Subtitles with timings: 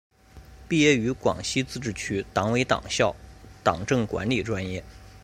[0.67, 3.15] 毕业于广西自治区党委党校
[3.63, 4.83] 党政管理专业。